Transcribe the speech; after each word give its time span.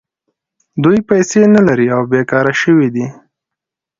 دوی 0.83 0.99
پیسې 1.09 1.41
نلري 1.55 1.87
او 1.95 2.01
بېکاره 2.11 2.53
شوي 2.61 2.87
دي 2.95 3.05